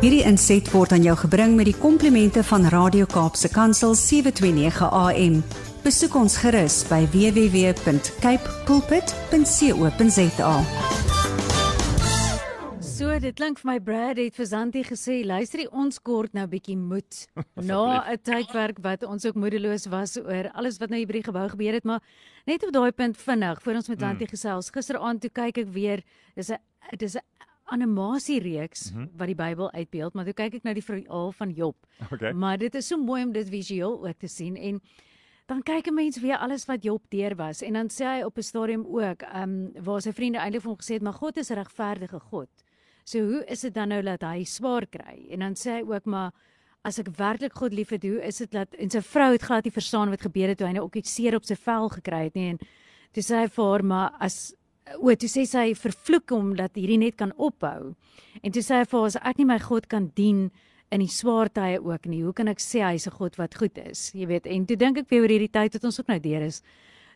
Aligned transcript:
Hierdie 0.00 0.22
inset 0.24 0.64
word 0.72 0.94
aan 0.96 1.02
jou 1.04 1.12
gebring 1.26 1.58
met 1.58 1.66
die 1.68 1.76
komplimente 1.76 2.40
van 2.48 2.62
Radio 2.72 3.04
Kaapse 3.04 3.50
Kansel 3.52 3.92
729 3.92 4.86
AM. 4.96 5.34
Besoek 5.84 6.14
ons 6.16 6.38
gerus 6.40 6.78
by 6.88 7.02
www.cape 7.12 8.54
pulpit.co.za. 8.64 10.54
So, 12.80 13.12
dit 13.20 13.36
klink 13.36 13.60
vir 13.60 13.68
my 13.68 13.76
Brad 13.84 14.16
het 14.16 14.40
vir 14.40 14.48
Zanti 14.48 14.86
gesê, 14.88 15.18
luister, 15.20 15.66
ons 15.68 16.00
kort 16.00 16.32
nou 16.32 16.46
bietjie 16.48 16.78
moed. 16.80 17.28
Na 17.68 18.00
'n 18.00 18.16
tydperk 18.24 18.80
wat 18.80 19.04
ons 19.04 19.28
ook 19.28 19.36
moedeloos 19.36 19.84
was 19.92 20.16
oor 20.16 20.48
alles 20.56 20.80
wat 20.80 20.88
nou 20.88 20.96
hier 21.04 21.12
by 21.12 21.20
die 21.20 21.28
gebou 21.28 21.44
gebeur 21.52 21.76
het, 21.76 21.84
maar 21.84 22.00
net 22.48 22.64
op 22.64 22.72
daai 22.72 22.92
punt 22.92 23.20
vinnig 23.20 23.60
voor 23.60 23.74
ons 23.74 23.88
met 23.92 24.00
Zanti 24.00 24.24
mm. 24.24 24.32
gesels. 24.32 24.72
Gisteraand 24.72 25.20
toe 25.20 25.30
kyk 25.30 25.58
ek 25.58 25.68
weer, 25.68 26.00
dis 26.34 26.48
'n 26.48 26.56
dis 26.96 27.20
'n 27.20 27.49
animasiereeks 27.70 28.90
mm 28.90 28.96
-hmm. 28.96 29.10
wat 29.16 29.26
die 29.26 29.36
Bybel 29.38 29.70
uitbeeld, 29.72 30.14
maar 30.14 30.24
toe 30.24 30.34
kyk 30.34 30.54
ek 30.54 30.62
nou 30.62 30.74
die 30.74 30.84
verhaal 30.84 31.32
van 31.32 31.50
Job. 31.50 31.76
Okay. 32.12 32.32
Maar 32.32 32.58
dit 32.58 32.74
is 32.74 32.86
so 32.86 32.96
mooi 32.96 33.24
om 33.24 33.32
dit 33.32 33.48
visueel 33.48 34.06
ook 34.06 34.18
te 34.18 34.28
sien 34.28 34.56
en 34.56 34.80
dan 35.46 35.62
kyk 35.62 35.86
'n 35.86 35.94
mens 35.94 36.20
weer 36.20 36.36
alles 36.38 36.64
wat 36.66 36.82
Job 36.82 37.02
deur 37.08 37.34
was 37.36 37.62
en 37.62 37.72
dan 37.72 37.88
sê 37.88 38.04
hy 38.04 38.22
op 38.22 38.36
'n 38.38 38.42
stadium 38.42 38.86
ook, 38.86 39.22
ehm 39.22 39.42
um, 39.42 39.84
waar 39.84 40.00
sy 40.00 40.12
vriende 40.12 40.38
eintlik 40.38 40.62
vir 40.62 40.70
hom 40.70 40.80
gesê 40.80 40.92
het, 40.94 41.02
"Maar 41.02 41.18
God 41.22 41.36
is 41.36 41.50
'n 41.50 41.54
regverdige 41.54 42.20
God." 42.20 42.48
So 43.04 43.18
hoe 43.18 43.44
is 43.44 43.60
dit 43.60 43.74
dan 43.74 43.88
nou 43.88 44.02
dat 44.02 44.22
hy 44.22 44.44
swaar 44.44 44.86
kry? 44.86 45.26
En 45.30 45.38
dan 45.38 45.54
sê 45.54 45.70
hy 45.70 45.82
ook, 45.82 46.04
"Maar 46.04 46.32
as 46.82 46.98
ek 46.98 47.08
werklik 47.16 47.52
God 47.52 47.72
liefhet, 47.72 48.02
hoe 48.02 48.22
is 48.22 48.36
dit 48.36 48.50
dat 48.50 48.74
en 48.74 48.90
sy 48.90 49.00
vrou 49.00 49.32
het 49.32 49.42
glad 49.42 49.64
nie 49.64 49.72
verstaan 49.72 50.10
wat 50.10 50.20
gebeur 50.20 50.48
het 50.48 50.58
toe 50.58 50.66
hy 50.66 50.72
nou 50.72 50.84
ook 50.84 50.96
iets 50.96 51.14
seer 51.14 51.36
op 51.36 51.44
sy 51.44 51.54
vel 51.54 51.88
gekry 51.88 52.24
het 52.24 52.34
nie 52.34 52.48
en 52.50 52.58
toe 53.12 53.22
sê 53.22 53.42
hy 53.42 53.48
vir 53.48 53.64
haar, 53.64 53.84
"Maar 53.84 54.10
as 54.20 54.54
o, 54.98 55.14
toe 55.14 55.28
sê 55.30 55.46
sy 55.46 55.70
vervloek 55.78 56.32
hom 56.34 56.54
dat 56.58 56.74
hierdie 56.78 56.98
net 56.98 57.16
kan 57.20 57.32
ophou. 57.36 57.94
En 58.42 58.52
toe 58.52 58.62
sê 58.62 58.80
hy 58.80 58.88
vir 58.88 58.98
haar 58.98 59.06
as 59.06 59.16
ek 59.20 59.38
nie 59.38 59.48
my 59.48 59.58
God 59.62 59.88
kan 59.88 60.10
dien 60.16 60.50
in 60.90 61.04
die 61.04 61.10
swaar 61.10 61.50
tye 61.54 61.78
ook 61.78 62.06
nie, 62.10 62.24
hoe 62.26 62.34
kan 62.34 62.50
ek 62.50 62.58
sê 62.58 62.82
hy's 62.82 63.06
'n 63.06 63.14
God 63.14 63.36
wat 63.38 63.54
goed 63.54 63.78
is? 63.78 64.10
Jy 64.14 64.26
weet, 64.26 64.46
en 64.46 64.66
toe 64.66 64.76
dink 64.76 64.98
ek 64.98 65.10
weer 65.10 65.22
oor 65.22 65.28
hierdie 65.28 65.52
tyd 65.52 65.74
wat 65.74 65.84
ons 65.84 66.00
ook 66.00 66.08
nou 66.08 66.18
deur 66.18 66.42
is. 66.42 66.62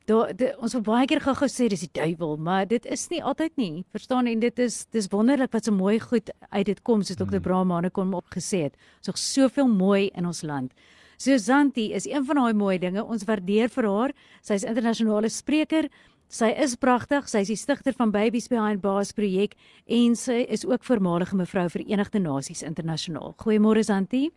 Daar 0.07 0.35
ons 0.61 0.75
het 0.77 0.85
baie 0.85 1.07
keer 1.07 1.21
gou 1.21 1.33
gesê 1.33 1.67
dis 1.69 1.81
die 1.81 1.95
duiwel, 2.01 2.37
maar 2.37 2.67
dit 2.69 2.87
is 2.87 3.09
nie 3.09 3.23
altyd 3.23 3.57
nie. 3.57 3.85
Verstaan 3.91 4.27
en 4.27 4.41
dit 4.41 4.59
is 4.59 4.85
dis 4.93 5.09
wonderlik 5.09 5.53
wat 5.53 5.65
so 5.65 5.73
mooi 5.73 5.98
goed 5.98 6.31
uit 6.51 6.67
dit 6.67 6.83
kom 6.83 7.03
soos 7.03 7.17
Dr. 7.17 7.25
Hmm. 7.25 7.41
Brahmane 7.41 7.91
kon 7.91 8.13
opgesê 8.13 8.65
het. 8.65 8.77
Ons 9.01 9.07
het 9.07 9.19
soveel 9.19 9.67
mooi 9.67 10.11
in 10.15 10.27
ons 10.27 10.43
land. 10.43 10.73
Susanti 11.17 11.93
is 11.95 12.05
een 12.07 12.25
van 12.25 12.37
daai 12.37 12.53
mooi 12.53 12.79
dinge. 12.79 13.01
Ons 13.05 13.25
waardeer 13.25 13.70
vir 13.73 13.89
haar. 13.89 14.13
Sy's 14.43 14.67
internasionale 14.69 15.31
spreker. 15.33 15.89
Sy 16.28 16.50
is 16.58 16.77
pragtig. 16.77 17.28
Sy 17.28 17.44
is 17.44 17.53
die 17.53 17.58
stigter 17.58 17.94
van 17.97 18.11
Babies 18.11 18.48
Behind 18.48 18.83
Bars 18.83 19.12
projek 19.12 19.55
en 19.86 20.17
sy 20.17 20.44
is 20.48 20.64
ook 20.67 20.84
voormalige 20.84 21.36
mevrou 21.36 21.69
Verenigde 21.70 22.19
Nasies 22.19 22.62
internasionaal. 22.62 23.34
Goeiemôre 23.42 23.84
Santi. 23.84 24.30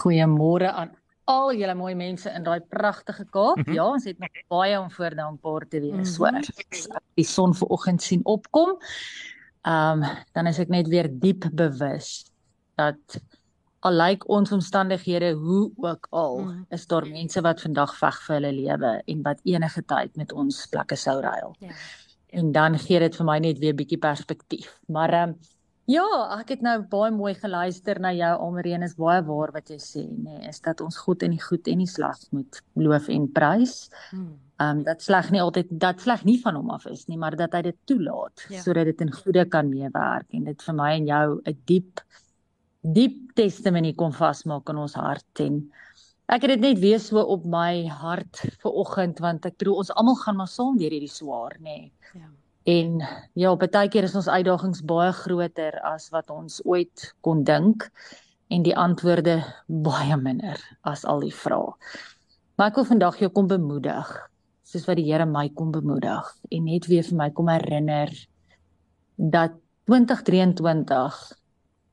Goeiemôre 0.00 0.72
aan 0.72 0.90
al 1.30 1.52
julle 1.54 1.74
mooi 1.78 1.94
mense 1.94 2.30
in 2.34 2.44
daai 2.46 2.60
pragtige 2.60 3.24
Kaap. 3.30 3.56
Mm 3.56 3.64
-hmm. 3.64 3.74
Ja, 3.74 3.86
ons 3.86 4.04
het 4.04 4.18
nog 4.18 4.42
baie 4.48 4.80
om 4.80 4.90
voor 4.90 5.14
dankbaar 5.14 5.68
te 5.68 5.80
wees, 5.80 6.18
mm 6.18 6.26
-hmm. 6.26 6.34
hoor. 6.34 6.98
Die 7.14 7.24
son 7.24 7.54
vanoggend 7.54 8.02
sien 8.02 8.24
opkom. 8.24 8.78
Ehm 9.62 10.02
um, 10.02 10.08
dan 10.32 10.46
is 10.46 10.58
ek 10.58 10.68
net 10.68 10.88
weer 10.88 11.08
diep 11.12 11.44
bewus 11.52 12.24
dat 12.74 13.20
al 13.86 13.96
lyk 13.96 14.26
ons 14.28 14.52
omstandighede 14.52 15.32
hoe 15.40 15.70
ook 15.76 16.06
al 16.10 16.38
mm. 16.38 16.64
is 16.76 16.86
daar 16.86 17.06
mense 17.08 17.40
wat 17.40 17.62
vandag 17.64 17.94
veg 17.96 18.18
vir 18.26 18.36
hulle 18.36 18.52
lewe 18.56 18.92
en 19.06 19.22
wat 19.24 19.40
enige 19.48 19.82
tyd 19.88 20.16
met 20.20 20.32
ons 20.32 20.66
plekke 20.72 20.98
sou 21.00 21.16
ruil. 21.24 21.54
Ja. 21.64 21.72
En 22.40 22.52
dan 22.52 22.78
gee 22.78 23.00
dit 23.00 23.16
vir 23.16 23.26
my 23.26 23.38
net 23.42 23.58
weer 23.58 23.74
bietjie 23.74 23.98
perspektief. 23.98 24.76
Maar 24.86 25.16
ehm 25.22 25.32
um, 25.32 25.38
ja, 25.90 26.06
ek 26.36 26.52
het 26.54 26.60
nou 26.62 26.76
baie 26.86 27.10
mooi 27.10 27.32
geluister 27.34 27.98
na 27.98 28.12
jou 28.14 28.30
Almareen 28.44 28.84
is 28.86 28.94
baie 28.94 29.24
waar 29.26 29.50
wat 29.56 29.72
jy 29.72 29.78
sê, 29.82 30.04
nê, 30.06 30.36
nee, 30.36 30.52
is 30.52 30.60
dat 30.62 30.84
ons 30.84 31.00
God 31.02 31.24
in 31.26 31.34
die 31.34 31.42
goed 31.42 31.66
en 31.66 31.82
die 31.82 31.88
sleg 31.90 32.20
moet 32.30 32.60
loof 32.78 33.08
en 33.10 33.26
prys. 33.32 33.88
Mm. 34.12 34.30
Ehm 34.60 34.76
um, 34.76 34.84
dat 34.84 35.02
sleg 35.02 35.32
nie 35.32 35.40
altyd 35.40 35.72
dat 35.72 36.04
sleg 36.04 36.24
nie 36.28 36.36
van 36.42 36.60
hom 36.60 36.70
af 36.70 36.84
is 36.86 37.06
nie, 37.08 37.18
maar 37.18 37.36
dat 37.36 37.56
hy 37.56 37.62
dit 37.70 37.78
toelaat 37.88 38.44
ja. 38.52 38.60
sodat 38.60 38.92
dit 38.92 39.06
in 39.06 39.12
goeie 39.22 39.48
kan 39.48 39.72
meewerk 39.72 40.28
en 40.36 40.44
dit 40.52 40.68
vir 40.68 40.76
my 40.76 40.90
en 40.98 41.06
jou 41.08 41.40
'n 41.40 41.62
diep 41.64 42.04
diep 42.80 43.34
testimonie 43.36 43.94
kom 43.94 44.12
vasmaak 44.12 44.68
in 44.72 44.80
ons 44.80 44.96
hart 44.96 45.42
en 45.44 45.60
ek 46.30 46.44
het 46.46 46.54
dit 46.54 46.62
net 46.64 46.78
weer 46.80 47.00
so 47.02 47.20
op 47.20 47.44
my 47.44 47.86
hart 48.02 48.44
vir 48.62 48.78
oggend 48.84 49.20
want 49.20 49.46
ek 49.46 49.58
bedoel 49.60 49.82
ons 49.82 49.92
almal 49.96 50.16
gaan 50.22 50.38
maar 50.38 50.50
saam 50.50 50.78
deur 50.78 50.94
hierdie 50.94 51.10
swaar 51.10 51.58
nê. 51.60 51.78
Nee. 51.80 51.92
Ja. 52.14 52.30
En 52.70 53.00
ja, 53.34 53.54
baie 53.56 53.88
keer 53.88 54.04
is 54.04 54.14
ons 54.14 54.28
uitdagings 54.28 54.82
baie 54.86 55.12
groter 55.16 55.78
as 55.88 56.10
wat 56.12 56.30
ons 56.30 56.60
ooit 56.68 57.06
kon 57.24 57.42
dink 57.44 57.88
en 58.52 58.64
die 58.66 58.76
antwoorde 58.76 59.40
baie 59.66 60.16
minder 60.20 60.60
as 60.84 61.04
al 61.08 61.24
die 61.24 61.34
vrae. 61.34 61.72
Maar 62.56 62.70
ek 62.70 62.80
wil 62.80 62.88
vandag 62.90 63.18
jou 63.22 63.30
kom 63.32 63.48
bemoedig 63.48 64.10
soos 64.70 64.86
wat 64.86 65.00
die 65.00 65.08
Here 65.08 65.26
my 65.26 65.48
kom 65.56 65.72
bemoedig 65.74 66.28
en 66.52 66.64
net 66.68 66.86
weer 66.86 67.02
vir 67.06 67.16
my 67.18 67.30
kom 67.34 67.48
herinner 67.50 68.12
dat 69.16 69.56
2023 69.88 71.39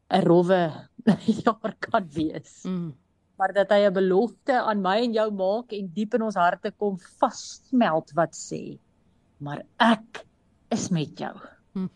'n 0.07 0.23
rowwe 0.23 0.61
jaar 1.43 1.75
kan 1.79 2.07
wees. 2.13 2.63
Mm. 2.63 2.95
Maar 3.37 3.53
dat 3.53 3.69
hy 3.69 3.85
'n 3.87 3.93
belofte 3.93 4.55
aan 4.61 4.81
my 4.81 4.97
en 5.03 5.13
jou 5.13 5.29
maak 5.31 5.71
en 5.75 5.91
diep 5.93 6.13
in 6.15 6.21
ons 6.21 6.35
harte 6.35 6.71
kom 6.71 6.97
vassmelt 7.19 8.11
wat 8.15 8.33
sê, 8.35 8.79
maar 9.37 9.61
ek 9.77 10.25
is 10.71 10.89
met 10.89 11.11
jou. 11.19 11.35
Mm. 11.75 11.89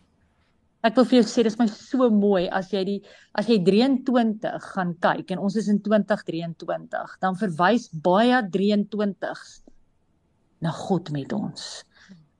Ek 0.84 0.94
wil 0.96 1.04
vir 1.04 1.18
jou 1.20 1.28
sê 1.28 1.42
dis 1.42 1.58
my 1.58 1.66
so 1.66 2.10
mooi 2.10 2.48
as 2.48 2.70
jy 2.72 2.84
die 2.84 3.00
as 3.34 3.48
jy 3.48 3.58
23 3.64 4.60
gaan 4.74 4.94
kyk 5.00 5.32
en 5.32 5.38
ons 5.38 5.56
is 5.56 5.68
in 5.68 5.80
2023, 5.80 7.16
dan 7.20 7.36
verwys 7.36 7.88
baie 7.90 8.42
23s 8.52 9.62
na 10.60 10.70
God 10.70 11.10
met 11.10 11.32
ons. 11.32 11.84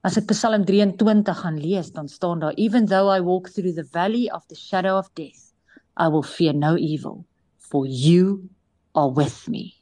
As 0.03 0.17
ek 0.17 0.27
Psalm 0.31 0.65
23 0.65 1.33
gaan 1.41 1.57
lees, 1.59 1.91
dan 1.91 2.07
staan 2.07 2.39
daar 2.39 2.53
even 2.57 2.85
though 2.85 3.09
I 3.09 3.19
walk 3.19 3.49
through 3.49 3.73
the 3.73 3.87
valley 3.91 4.29
of 4.31 4.45
the 4.47 4.55
shadow 4.55 4.97
of 4.99 5.09
death 5.15 5.52
I 5.95 6.07
will 6.07 6.23
fear 6.23 6.53
no 6.53 6.77
evil 6.77 7.25
for 7.57 7.85
you 7.85 8.49
are 8.95 9.09
with 9.09 9.47
me. 9.47 9.75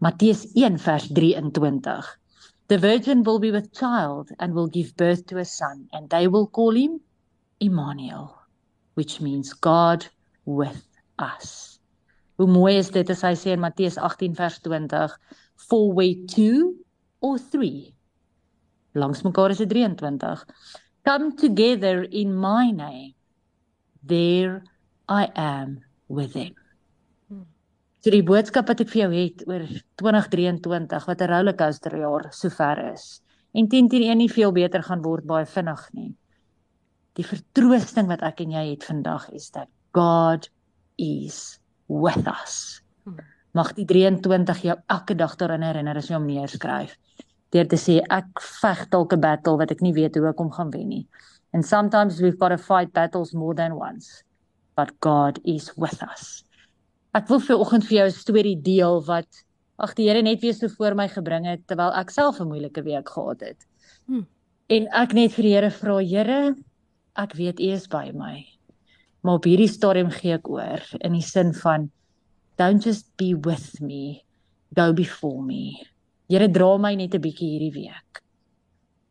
Matteus 0.00 0.46
1 0.54 0.76
vers 0.76 1.08
23. 1.08 1.42
The 2.68 2.78
virgin 2.78 3.22
will 3.22 3.38
be 3.38 3.50
with 3.50 3.72
child 3.72 4.30
and 4.40 4.54
will 4.54 4.66
give 4.66 4.96
birth 4.96 5.26
to 5.26 5.38
a 5.38 5.44
son 5.44 5.88
and 5.92 6.10
they 6.10 6.26
will 6.26 6.46
call 6.46 6.74
him 6.74 7.00
Emmanuel 7.60 8.38
which 8.94 9.20
means 9.20 9.52
God 9.52 10.06
with 10.44 10.82
us. 11.18 11.78
Hoe 12.38 12.46
mooi 12.46 12.76
is 12.78 12.90
dit 12.90 13.10
as 13.12 13.22
hy 13.22 13.34
sê 13.38 13.52
in 13.54 13.60
Matteus 13.60 13.98
18 13.98 14.34
vers 14.34 14.58
20 14.64 15.14
for 15.68 15.92
we 15.92 16.26
two 16.26 16.74
or 17.20 17.38
three 17.38 17.94
langs 18.94 19.22
mekaar 19.22 19.52
is 19.54 19.60
dit 19.62 19.70
23 19.70 20.44
come 21.04 21.36
together 21.36 22.02
in 22.10 22.34
my 22.34 22.70
name 22.70 23.14
there 24.02 24.64
I 25.08 25.28
am 25.34 25.80
with 26.08 26.32
them. 26.32 26.54
So 28.02 28.10
die 28.10 28.24
boodskap 28.26 28.66
wat 28.66 28.80
ek 28.82 28.88
vir 28.90 29.04
jou 29.04 29.10
het 29.14 29.42
oor 29.46 29.62
2023 30.02 31.04
wat 31.06 31.20
'n 31.22 31.30
rollercoaster 31.30 31.94
jaar 31.98 32.24
sover 32.34 32.80
is 32.92 33.22
en 33.54 33.68
10 33.68 33.88
teen 33.88 34.08
1 34.10 34.18
nie 34.18 34.32
veel 34.32 34.52
beter 34.52 34.82
gaan 34.82 35.02
word 35.02 35.24
baie 35.24 35.46
vinnig 35.46 35.82
nie. 35.94 36.14
Die 37.14 37.24
vertroosting 37.24 38.08
wat 38.08 38.22
ek 38.22 38.40
en 38.40 38.50
jy 38.50 38.64
het 38.70 38.84
vandag 38.84 39.28
is 39.30 39.50
dat 39.50 39.68
God 39.94 40.48
is 40.98 41.60
with 41.86 42.26
us. 42.26 42.82
Mag 43.54 43.72
die 43.74 43.86
23 43.86 44.62
jou 44.62 44.76
elke 44.88 45.14
dag 45.14 45.36
daarin 45.36 45.62
herinner 45.62 45.96
as 45.96 46.08
jy 46.08 46.16
hom 46.16 46.26
neerskryf. 46.26 46.96
Deur 47.52 47.68
te 47.68 47.76
sê 47.76 48.00
ek 48.10 48.40
veg 48.40 48.88
dalk 48.90 49.12
'n 49.12 49.20
battle 49.20 49.58
wat 49.58 49.70
ek 49.70 49.80
nie 49.80 49.92
weet 49.92 50.16
hoe 50.16 50.28
ek 50.28 50.38
hom 50.38 50.50
gaan 50.50 50.70
wen 50.70 50.88
nie. 50.88 51.06
And 51.52 51.64
sometimes 51.64 52.20
we've 52.20 52.38
got 52.38 52.48
to 52.48 52.58
fight 52.58 52.92
battles 52.92 53.32
more 53.32 53.54
than 53.54 53.76
once 53.76 54.24
but 54.76 54.92
God 55.00 55.38
is 55.44 55.72
with 55.76 56.02
us. 56.02 56.44
Ek 57.14 57.28
wil 57.28 57.40
vir 57.44 57.60
oggend 57.60 57.84
vir 57.84 57.96
jou 57.98 58.06
'n 58.06 58.16
storie 58.16 58.56
deel 58.56 59.02
wat 59.04 59.28
ag 59.78 59.94
die 59.94 60.08
Here 60.08 60.22
net 60.22 60.40
weer 60.40 60.54
so 60.54 60.68
voor 60.68 60.94
my 60.94 61.08
gebring 61.08 61.46
het 61.46 61.66
terwyl 61.66 61.92
ek 61.92 62.10
self 62.10 62.40
'n 62.40 62.48
moeilike 62.48 62.82
week 62.82 63.08
gehad 63.08 63.40
het. 63.40 63.66
Hmm. 64.06 64.26
En 64.68 64.88
ek 64.92 65.12
net 65.12 65.32
vir 65.32 65.42
die 65.42 65.54
Here 65.54 65.70
vra, 65.70 65.98
Here, 65.98 66.54
ek 67.16 67.34
weet 67.34 67.60
U 67.60 67.70
is 67.72 67.86
by 67.86 68.12
my. 68.14 68.46
Maar 69.22 69.34
op 69.34 69.44
hierdie 69.44 69.68
stadium 69.68 70.10
gee 70.10 70.34
ek 70.34 70.48
oor 70.48 70.80
in 71.00 71.12
die 71.12 71.22
sin 71.22 71.52
van 71.52 71.90
don't 72.56 72.84
just 72.84 73.06
be 73.16 73.34
with 73.34 73.80
me, 73.80 74.22
go 74.74 74.92
before 74.92 75.42
me. 75.42 75.76
Here 76.28 76.48
dra 76.48 76.78
my 76.78 76.94
net 76.94 77.14
'n 77.14 77.20
bietjie 77.20 77.50
hierdie 77.58 77.74
week. 77.74 78.22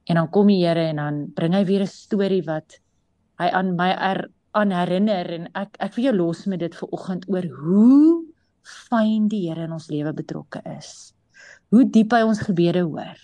En 0.09 0.15
dan 0.15 0.29
kom 0.29 0.47
die 0.47 0.65
Here 0.65 0.89
en 0.89 0.95
dan 0.95 1.31
bring 1.35 1.53
hy 1.53 1.63
weer 1.65 1.81
'n 1.81 1.87
storie 1.87 2.43
wat 2.43 2.79
hy 3.39 3.47
aan 3.49 3.75
my 3.75 3.91
er, 3.91 4.29
aan 4.57 4.73
herinner 4.75 5.29
en 5.37 5.47
ek 5.55 5.77
ek 5.79 5.95
wil 5.95 6.09
jou 6.09 6.15
los 6.17 6.43
met 6.51 6.59
dit 6.63 6.75
vir 6.75 6.91
oggend 6.97 7.27
oor 7.31 7.47
hoe 7.61 8.25
fyn 8.89 9.29
die 9.31 9.45
Here 9.47 9.65
in 9.65 9.75
ons 9.75 9.89
lewe 9.89 10.13
betrokke 10.13 10.61
is. 10.77 11.13
Hoe 11.71 11.85
diep 11.87 12.13
hy 12.13 12.21
ons 12.27 12.43
gebede 12.43 12.83
hoor. 12.83 13.17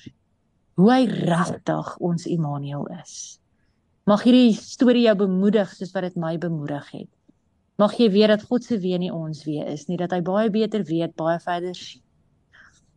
Hoe 0.79 0.89
hy 0.93 1.03
regtig 1.09 1.93
ons 1.99 2.27
Immanuel 2.29 2.87
is. 3.01 3.37
Mag 4.07 4.23
hierdie 4.23 4.55
storie 4.55 5.03
jou 5.03 5.17
bemoedig 5.19 5.71
soos 5.75 5.91
wat 5.95 6.07
dit 6.07 6.19
my 6.21 6.37
bemoedig 6.39 6.91
het. 6.93 7.09
Mag 7.77 7.93
jy 7.99 8.07
weet 8.13 8.31
dat 8.33 8.45
God 8.47 8.63
se 8.65 8.79
weë 8.81 9.01
nie 9.03 9.13
ons 9.13 9.43
weë 9.45 9.67
is 9.73 9.85
nie, 9.89 9.99
dat 9.99 10.15
hy 10.15 10.21
baie 10.25 10.49
beter 10.49 10.85
weet, 10.87 11.13
baie 11.19 11.37
verder 11.43 11.75
sien. 11.77 12.01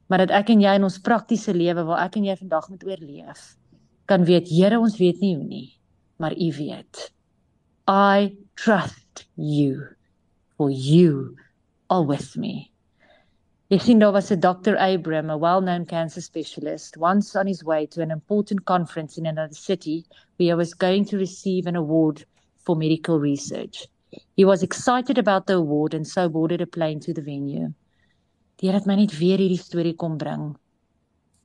Maar 0.08 0.24
dat 0.24 0.36
ek 0.40 0.52
en 0.54 0.62
jy 0.62 0.72
in 0.78 0.86
ons 0.86 1.00
praktiese 1.02 1.52
lewe 1.54 1.84
waar 1.88 2.06
ek 2.06 2.16
en 2.18 2.30
jy 2.30 2.36
vandag 2.38 2.70
moet 2.70 2.86
oorleef, 2.88 3.42
kan 4.10 4.24
weet 4.26 4.48
Here, 4.50 4.78
ons 4.80 4.96
weet 4.98 5.20
nie 5.22 5.34
hoe 5.36 5.44
nie, 5.46 5.68
maar 6.18 6.34
U 6.34 6.48
weet. 6.56 7.10
I 7.92 8.36
trust 8.54 9.26
you 9.34 9.84
for 10.56 10.70
you 10.70 11.34
are 11.90 12.04
with 12.04 12.36
me. 12.36 12.70
Yacinda 13.68 14.12
was 14.12 14.30
a 14.30 14.36
Dr. 14.36 14.76
Abram, 14.76 15.28
a 15.28 15.36
well-known 15.36 15.86
cancer 15.86 16.20
specialist, 16.20 16.96
once 16.96 17.34
on 17.34 17.48
his 17.48 17.64
way 17.64 17.86
to 17.86 18.00
an 18.00 18.12
important 18.12 18.64
conference 18.64 19.18
in 19.18 19.26
another 19.26 19.54
city 19.54 20.06
where 20.36 20.50
he 20.50 20.54
was 20.54 20.72
going 20.72 21.04
to 21.06 21.18
receive 21.18 21.66
an 21.66 21.74
award 21.74 22.24
for 22.58 22.76
medical 22.76 23.18
research. 23.18 23.88
He 24.36 24.44
was 24.44 24.62
excited 24.62 25.18
about 25.18 25.48
the 25.48 25.56
award 25.56 25.92
and 25.92 26.06
so 26.06 26.28
boarded 26.28 26.60
a 26.60 26.68
plane 26.68 27.00
to 27.00 27.12
the 27.12 27.22
venue. 27.22 27.74
Here 28.60 28.72
het 28.72 28.86
my 28.86 28.94
net 28.94 29.18
weer 29.18 29.38
hierdie 29.38 29.58
storie 29.58 29.96
kom 29.96 30.16
bring. 30.16 30.59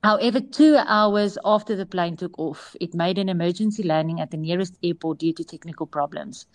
However, 0.05 0.39
2 0.39 0.75
hours 0.85 1.35
after 1.43 1.75
the 1.75 1.87
plane 1.87 2.15
took 2.15 2.37
off, 2.37 2.75
it 2.79 2.93
made 2.93 3.17
an 3.17 3.27
emergency 3.27 3.81
landing 3.81 4.21
at 4.21 4.29
the 4.29 4.37
nearest 4.37 4.77
airport 4.83 5.17
due 5.17 5.33
to 5.33 5.43
technical 5.43 5.87
problems. 5.87 6.45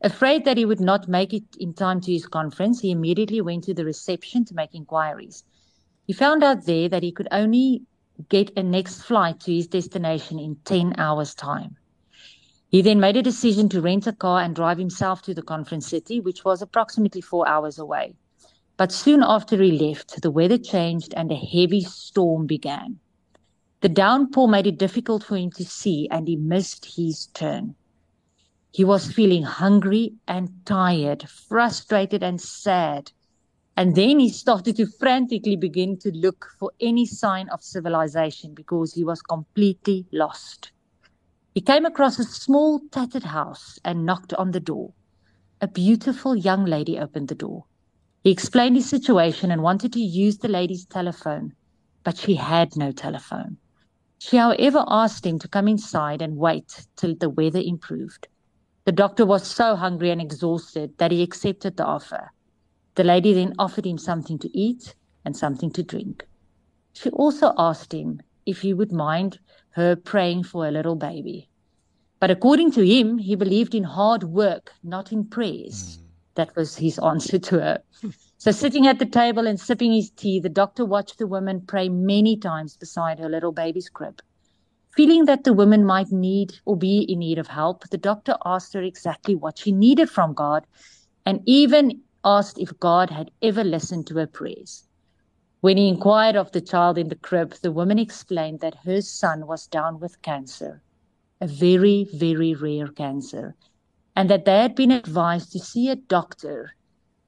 Afraid 0.00 0.46
that 0.46 0.56
he 0.56 0.64
would 0.64 0.80
not 0.80 1.06
make 1.06 1.34
it 1.34 1.44
in 1.60 1.74
time 1.74 2.00
to 2.00 2.10
his 2.10 2.26
conference, 2.26 2.80
he 2.80 2.90
immediately 2.90 3.42
went 3.42 3.64
to 3.64 3.74
the 3.74 3.84
reception 3.84 4.46
to 4.46 4.54
make 4.54 4.74
inquiries. 4.74 5.44
He 6.06 6.14
found 6.14 6.42
out 6.42 6.64
there 6.64 6.88
that 6.88 7.02
he 7.02 7.12
could 7.12 7.28
only 7.30 7.82
get 8.30 8.56
a 8.56 8.62
next 8.62 9.02
flight 9.02 9.38
to 9.40 9.52
his 9.52 9.66
destination 9.66 10.38
in 10.38 10.56
10 10.64 10.94
hours' 10.96 11.34
time. 11.34 11.76
He 12.70 12.80
then 12.80 13.00
made 13.00 13.18
a 13.18 13.22
decision 13.22 13.68
to 13.68 13.82
rent 13.82 14.06
a 14.06 14.14
car 14.14 14.40
and 14.40 14.56
drive 14.56 14.78
himself 14.78 15.20
to 15.22 15.34
the 15.34 15.42
conference 15.42 15.86
city, 15.86 16.20
which 16.20 16.42
was 16.42 16.62
approximately 16.62 17.20
four 17.20 17.46
hours 17.46 17.78
away. 17.78 18.14
But 18.78 18.92
soon 18.92 19.24
after 19.24 19.60
he 19.60 19.72
left, 19.72 20.22
the 20.22 20.30
weather 20.30 20.56
changed 20.56 21.12
and 21.14 21.32
a 21.32 21.34
heavy 21.34 21.82
storm 21.82 22.46
began. 22.46 23.00
The 23.80 23.88
downpour 23.88 24.46
made 24.46 24.68
it 24.68 24.78
difficult 24.78 25.24
for 25.24 25.36
him 25.36 25.50
to 25.52 25.64
see, 25.64 26.08
and 26.12 26.28
he 26.28 26.36
missed 26.36 26.96
his 26.96 27.26
turn. 27.34 27.74
He 28.70 28.84
was 28.84 29.12
feeling 29.12 29.42
hungry 29.42 30.14
and 30.28 30.50
tired, 30.64 31.28
frustrated 31.28 32.22
and 32.22 32.40
sad. 32.40 33.10
And 33.76 33.96
then 33.96 34.20
he 34.20 34.28
started 34.28 34.76
to 34.76 34.86
frantically 34.86 35.56
begin 35.56 35.98
to 35.98 36.12
look 36.12 36.46
for 36.60 36.70
any 36.80 37.04
sign 37.04 37.48
of 37.48 37.64
civilization 37.64 38.54
because 38.54 38.94
he 38.94 39.02
was 39.02 39.22
completely 39.22 40.06
lost. 40.12 40.70
He 41.52 41.60
came 41.60 41.84
across 41.84 42.20
a 42.20 42.24
small, 42.24 42.80
tattered 42.92 43.24
house 43.24 43.80
and 43.84 44.06
knocked 44.06 44.34
on 44.34 44.52
the 44.52 44.60
door. 44.60 44.92
A 45.60 45.66
beautiful 45.66 46.36
young 46.36 46.64
lady 46.64 46.96
opened 46.96 47.26
the 47.26 47.34
door. 47.34 47.64
He 48.24 48.30
explained 48.30 48.76
his 48.76 48.88
situation 48.88 49.50
and 49.50 49.62
wanted 49.62 49.92
to 49.92 50.00
use 50.00 50.38
the 50.38 50.48
lady's 50.48 50.84
telephone, 50.84 51.54
but 52.04 52.16
she 52.16 52.34
had 52.34 52.76
no 52.76 52.90
telephone. 52.90 53.56
She, 54.18 54.36
however, 54.36 54.84
asked 54.88 55.24
him 55.24 55.38
to 55.38 55.48
come 55.48 55.68
inside 55.68 56.20
and 56.20 56.36
wait 56.36 56.86
till 56.96 57.14
the 57.14 57.30
weather 57.30 57.60
improved. 57.60 58.26
The 58.84 58.92
doctor 58.92 59.24
was 59.24 59.46
so 59.46 59.76
hungry 59.76 60.10
and 60.10 60.20
exhausted 60.20 60.98
that 60.98 61.12
he 61.12 61.22
accepted 61.22 61.76
the 61.76 61.84
offer. 61.84 62.32
The 62.96 63.04
lady 63.04 63.32
then 63.32 63.54
offered 63.58 63.86
him 63.86 63.98
something 63.98 64.38
to 64.40 64.58
eat 64.58 64.94
and 65.24 65.36
something 65.36 65.70
to 65.72 65.82
drink. 65.82 66.26
She 66.94 67.10
also 67.10 67.54
asked 67.56 67.92
him 67.92 68.20
if 68.46 68.62
he 68.62 68.74
would 68.74 68.90
mind 68.90 69.38
her 69.70 69.94
praying 69.94 70.42
for 70.44 70.66
a 70.66 70.72
little 70.72 70.96
baby. 70.96 71.48
But 72.18 72.32
according 72.32 72.72
to 72.72 72.84
him, 72.84 73.18
he 73.18 73.36
believed 73.36 73.74
in 73.74 73.84
hard 73.84 74.24
work, 74.24 74.72
not 74.82 75.12
in 75.12 75.26
prayers. 75.26 75.98
Mm. 75.98 76.07
That 76.38 76.54
was 76.54 76.76
his 76.76 77.00
answer 77.00 77.36
to 77.36 77.58
her. 77.58 77.82
so, 78.38 78.52
sitting 78.52 78.86
at 78.86 79.00
the 79.00 79.06
table 79.06 79.48
and 79.48 79.58
sipping 79.58 79.92
his 79.92 80.10
tea, 80.10 80.38
the 80.38 80.48
doctor 80.48 80.84
watched 80.84 81.18
the 81.18 81.26
woman 81.26 81.62
pray 81.62 81.88
many 81.88 82.36
times 82.36 82.76
beside 82.76 83.18
her 83.18 83.28
little 83.28 83.50
baby's 83.50 83.88
crib. 83.88 84.22
Feeling 84.92 85.24
that 85.24 85.42
the 85.42 85.52
woman 85.52 85.84
might 85.84 86.12
need 86.12 86.60
or 86.64 86.76
be 86.76 87.00
in 87.00 87.18
need 87.18 87.40
of 87.40 87.48
help, 87.48 87.88
the 87.88 87.98
doctor 87.98 88.36
asked 88.44 88.72
her 88.74 88.82
exactly 88.82 89.34
what 89.34 89.58
she 89.58 89.72
needed 89.72 90.08
from 90.08 90.32
God 90.32 90.64
and 91.26 91.42
even 91.44 92.02
asked 92.24 92.60
if 92.60 92.78
God 92.78 93.10
had 93.10 93.32
ever 93.42 93.64
listened 93.64 94.06
to 94.06 94.18
her 94.18 94.28
prayers. 94.28 94.84
When 95.60 95.76
he 95.76 95.88
inquired 95.88 96.36
of 96.36 96.52
the 96.52 96.60
child 96.60 96.98
in 96.98 97.08
the 97.08 97.16
crib, 97.16 97.54
the 97.62 97.72
woman 97.72 97.98
explained 97.98 98.60
that 98.60 98.84
her 98.84 99.00
son 99.00 99.48
was 99.48 99.66
down 99.66 99.98
with 99.98 100.22
cancer, 100.22 100.84
a 101.40 101.48
very, 101.48 102.06
very 102.14 102.54
rare 102.54 102.86
cancer, 102.86 103.56
and 104.18 104.28
that 104.28 104.44
they 104.44 104.58
had 104.62 104.74
been 104.74 104.90
advised 104.90 105.52
to 105.52 105.60
see 105.60 105.88
a 105.88 105.94
doctor 105.94 106.74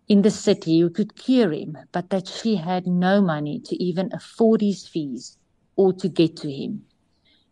in 0.08 0.22
the 0.22 0.30
city 0.30 0.80
who 0.80 0.90
could 0.90 1.14
cure 1.14 1.52
him, 1.52 1.78
but 1.92 2.10
that 2.10 2.26
she 2.26 2.56
had 2.56 2.84
no 2.84 3.22
money 3.22 3.60
to 3.60 3.80
even 3.80 4.10
afford 4.12 4.60
his 4.60 4.88
fees 4.88 5.38
or 5.76 5.92
to 5.92 6.08
get 6.08 6.36
to 6.36 6.50
him. 6.50 6.82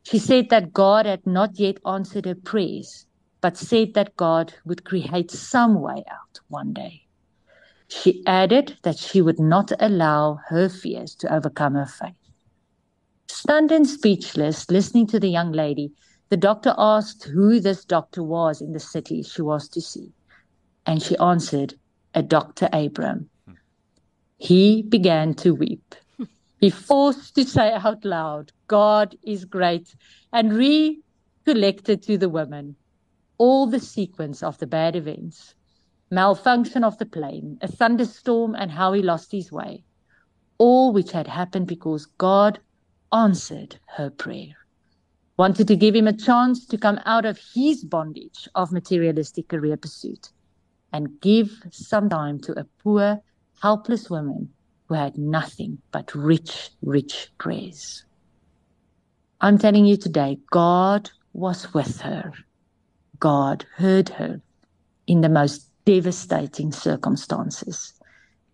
She 0.03 0.19
said 0.19 0.49
that 0.49 0.73
God 0.73 1.07
had 1.07 1.25
not 1.25 1.57
yet 1.57 1.77
answered 1.87 2.25
her 2.25 2.35
prayers, 2.35 3.07
but 3.41 3.57
said 3.57 3.95
that 3.95 4.17
God 4.17 4.55
would 4.65 4.85
create 4.85 5.31
some 5.31 5.81
way 5.81 6.03
out 6.11 6.41
one 6.49 6.73
day. 6.73 7.03
She 7.87 8.25
added 8.27 8.77
that 8.83 8.99
she 8.99 9.23
would 9.23 9.39
not 9.39 9.71
allow 9.79 10.41
her 10.49 10.69
fears 10.69 11.15
to 11.15 11.33
overcome 11.33 11.75
her 11.75 11.87
faith. 11.87 12.17
Stunned 13.29 13.71
and 13.71 13.87
speechless, 13.87 14.69
listening 14.69 15.07
to 15.07 15.21
the 15.21 15.31
young 15.31 15.53
lady, 15.53 15.93
the 16.29 16.37
doctor 16.37 16.75
asked 16.77 17.25
who 17.25 17.61
this 17.61 17.85
doctor 17.85 18.23
was 18.23 18.61
in 18.61 18.73
the 18.73 18.81
city 18.81 19.23
she 19.23 19.43
was 19.43 19.69
to 19.71 19.81
see. 19.81 20.13
And 20.87 21.03
she 21.03 21.17
answered, 21.19 21.75
a 22.15 22.23
Dr. 22.23 22.69
Abram. 22.73 23.29
He 24.39 24.83
began 24.83 25.35
to 25.35 25.55
weep. 25.55 25.95
He 26.61 26.71
forced 26.71 27.35
to 27.35 27.45
say 27.45 27.73
out 27.73 28.05
loud, 28.05 28.53
God 28.67 29.17
is 29.23 29.45
great, 29.45 29.95
and 30.33 30.57
recollected 30.57 32.03
to 32.05 32.19
the 32.19 32.29
woman 32.29 32.77
all 33.39 33.67
the 33.67 33.81
sequence 33.81 34.43
of 34.43 34.59
the 34.59 34.67
bad 34.67 34.97
events 34.97 35.55
malfunction 36.11 36.85
of 36.85 36.99
the 36.99 37.07
plane, 37.07 37.59
a 37.61 37.69
thunderstorm, 37.69 38.55
and 38.55 38.71
how 38.71 38.93
he 38.93 39.03
lost 39.03 39.33
his 39.33 39.53
way. 39.53 39.85
All 40.59 40.93
which 40.93 41.13
had 41.13 41.27
happened 41.27 41.67
because 41.67 42.07
God 42.07 42.61
answered 43.13 43.79
her 43.97 44.11
prayer. 44.11 44.58
Wanted 45.39 45.69
to 45.69 45.77
give 45.77 45.95
him 45.95 46.09
a 46.09 46.13
chance 46.13 46.67
to 46.67 46.77
come 46.77 46.99
out 47.07 47.25
of 47.25 47.39
his 47.55 47.85
bondage 47.85 48.49
of 48.57 48.73
materialistic 48.73 49.47
career 49.47 49.77
pursuit 49.77 50.33
and 50.93 51.21
give 51.21 51.63
some 51.71 52.09
time 52.09 52.41
to 52.41 52.59
a 52.59 52.67
poor, 52.83 53.21
helpless 53.63 54.11
woman 54.11 54.49
who 54.89 54.97
had 54.97 55.17
nothing 55.17 55.79
but 55.93 56.13
rich, 56.13 56.71
rich 56.83 57.29
praise. 57.39 58.05
I'm 59.41 59.59
telling 59.59 59.85
you 59.85 59.97
today, 59.97 60.39
God 60.51 61.09
was 61.33 61.73
with 61.73 62.01
her. 62.01 62.33
God 63.21 63.65
heard 63.77 64.09
her 64.09 64.43
in 65.07 65.21
the 65.21 65.29
most 65.29 65.71
devastating 65.85 66.73
circumstances, 66.73 67.93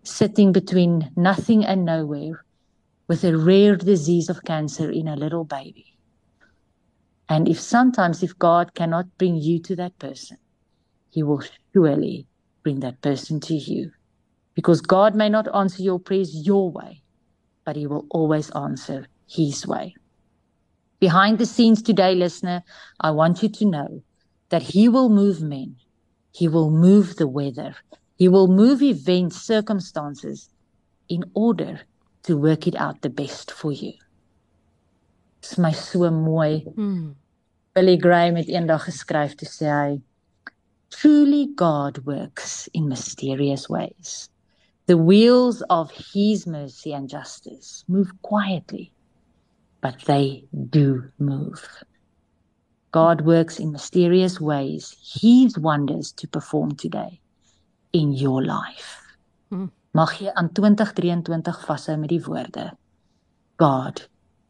sitting 0.03 0.53
between 0.53 1.11
nothing 1.17 1.64
and 1.64 1.87
nowhere 1.87 2.45
with 3.09 3.25
a 3.25 3.38
rare 3.38 3.76
disease 3.76 4.29
of 4.29 4.45
cancer 4.45 4.91
in 4.91 5.09
a 5.09 5.17
little 5.17 5.45
baby. 5.45 5.94
And 7.28 7.49
if 7.49 7.59
sometimes, 7.59 8.23
if 8.23 8.38
God 8.38 8.75
cannot 8.75 9.07
bring 9.19 9.37
you 9.37 9.59
to 9.62 9.76
that 9.76 9.99
person, 9.99 10.37
He 11.11 11.23
will 11.23 11.43
surely 11.73 12.26
bring 12.62 12.81
that 12.81 13.00
person 13.00 13.40
to 13.40 13.54
you. 13.54 13.90
Because 14.54 14.81
God 14.81 15.14
may 15.14 15.28
not 15.28 15.52
answer 15.54 15.83
your 15.83 15.99
prayers 15.99 16.47
your 16.47 16.71
way, 16.71 17.02
but 17.64 17.76
He 17.76 17.87
will 17.87 18.07
always 18.11 18.50
answer 18.50 19.09
His 19.28 19.66
way. 19.66 19.95
Behind 21.00 21.38
the 21.38 21.47
scenes 21.47 21.83
today, 21.83 22.14
listener, 22.14 22.62
I 23.00 23.11
want 23.11 23.43
you 23.43 23.49
to 23.49 23.64
know 23.64 24.02
that 24.50 24.62
He 24.62 24.88
will 24.88 25.09
move 25.09 25.43
men, 25.43 25.76
He 26.33 26.47
will 26.47 26.71
move 26.71 27.16
the 27.16 27.26
weather, 27.26 27.75
He 28.16 28.28
will 28.28 28.49
move 28.49 28.83
events, 28.83 29.40
circumstances 29.40 30.49
in 31.09 31.25
order 31.35 31.81
to 32.25 32.37
work 32.37 32.66
it 32.66 32.76
out 32.76 33.02
the 33.02 33.11
best 33.11 33.50
for 33.50 33.73
you. 33.73 33.95
Dis 35.45 35.59
my 35.61 35.73
so 35.77 36.09
mooi. 36.11 36.65
Hmm. 36.75 37.13
Billy 37.77 37.99
Graham 38.01 38.39
het 38.41 38.49
eendag 38.49 38.87
geskryf 38.89 39.35
te 39.37 39.45
sê 39.45 39.69
hy 39.69 39.91
Truly 40.95 41.51
God 41.59 41.99
works 42.07 42.69
in 42.73 42.89
mysterious 42.89 43.69
ways. 43.69 44.31
The 44.87 44.97
wheels 44.97 45.61
of 45.69 45.91
his 45.91 46.47
mercy 46.47 46.95
and 46.95 47.11
justice 47.11 47.85
move 47.89 48.11
quietly, 48.23 48.93
but 49.83 50.01
they 50.07 50.45
do 50.71 51.11
move. 51.19 51.61
God 52.93 53.27
works 53.27 53.59
in 53.59 53.73
mysterious 53.73 54.41
ways, 54.41 54.97
his 55.21 55.59
wonders 55.59 56.13
to 56.13 56.29
perform 56.29 56.77
today 56.77 57.21
in 57.93 58.13
your 58.13 58.41
life. 58.43 58.97
Hmm. 59.51 59.69
Mag 59.93 60.17
jy 60.23 60.33
aan 60.33 60.49
2023 60.57 61.65
vashou 61.69 62.01
met 62.01 62.17
die 62.17 62.23
woorde 62.25 62.71
God 63.61 64.09